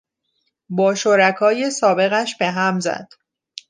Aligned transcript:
با 0.69 0.95
شرکای 0.95 1.71
سابقش 1.71 2.37
به 2.37 2.49
هم 2.51 2.79
زد. 2.79 3.07